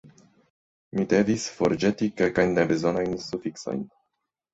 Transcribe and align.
Mi 0.99 1.03
devis 1.11 1.43
forĵeti 1.59 2.07
kelkajn 2.21 2.55
nebezonajn 2.61 3.13
sufiksojn. 3.27 3.85